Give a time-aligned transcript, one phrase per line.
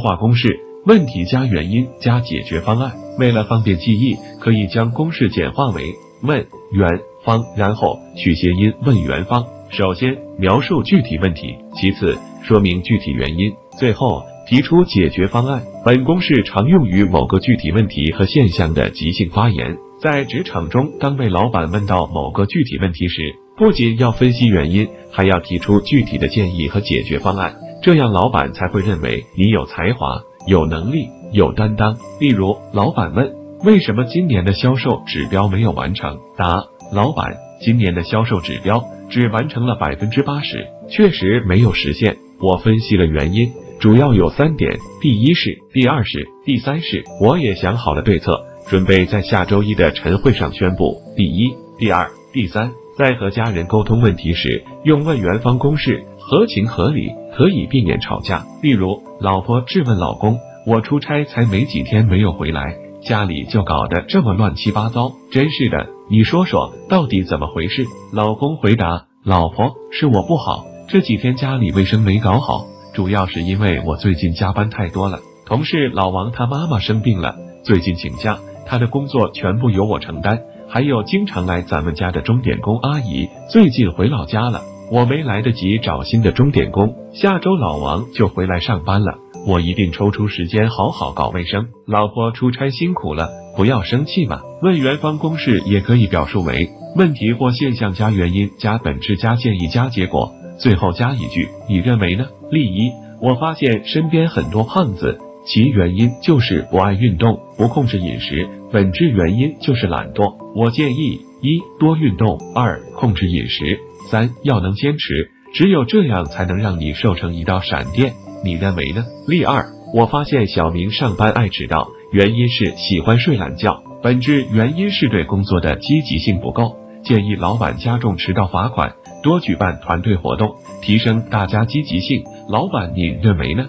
[0.00, 2.92] 化公式，问题加原因加解决方案。
[3.18, 6.88] 为了方便记忆，可以将公式简化为问原
[7.22, 9.46] 方，然后取谐音问原方。
[9.70, 15.62] 首先描述具体问题，其次说明具体原因，最后提出解决方案。
[15.84, 19.76] 本公式常用于某个具体问题和现象的即兴发言。
[20.02, 31.96] 在职场中，当被老板问到某个具体问题时，不仅要分析原因，还要提出具体的建议和解决方案，这样老板才会认为你有才华、有能力、有担当。
[32.20, 33.32] 例如，老板问：
[33.64, 36.18] 为什么今年的销售指标没有完成？
[36.36, 38.82] 答：老板，今年的销售指标。
[39.10, 42.16] 只完成了百分之八十，确实没有实现。
[42.38, 47.02] 我分析了原因，主要有三点：第一是，第二是，第三是。
[47.20, 51.02] 我也想好了对策，准备在下周一的晨会上宣布。
[51.16, 52.70] 第一、第二、第三。
[52.96, 58.46] 在和家人沟通问题时，用问元方公式，合情合理，可以避免吵架。
[58.62, 67.84] 例如，老婆质问老公：“我出差才没几天没有回来，家里就搞得这么乱七八糟，真是的。”你说说，到底怎么回事？
[68.12, 75.18] 老公回答：老婆，是我不好，这几天家里卫生没搞好，主要是因为我最近加班太多了。
[75.46, 77.34] 同事老王他妈妈生病了，
[77.64, 80.38] 最近请假，他的工作全部由我承担。
[80.68, 89.18] 还有经常来咱们家的钟点工阿姨，最近回老家了，我没来得及找新的钟点工，下周老王就回来上班了。
[89.46, 91.68] 我一定抽出时间好好搞卫生。
[91.86, 94.40] 老婆出差辛苦了，不要生气嘛。
[94.62, 102.26] 问元方公式也可以表述为问题或现象加原因加本质加建议加结果，最后加一句你认为呢？
[102.50, 102.90] 例一：
[103.22, 110.34] 我发现身边很多胖子，其原因就是不爱运动，不控制饮食，本质原因就是懒惰。
[110.56, 118.12] 我建议一多运动，二控制饮食，三要能坚持，只有这样才能让你瘦成一道闪电。
[118.44, 119.04] 你认为呢？
[119.28, 126.76] 例二，我发现小明上班爱迟到，原因是喜欢睡懒觉，本质原因是对工作的积极性不够。
[127.02, 132.24] 建议老板加重迟到罚款，多举办团队活动，提升大家积极性。
[132.48, 133.66] 老板，你认为呢？